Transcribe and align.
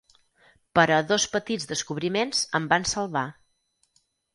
Però 0.79 0.97
dos 1.11 1.27
petits 1.35 1.71
descobriments 1.75 2.43
em 2.61 2.69
van 2.77 2.93
salvar. 2.97 3.29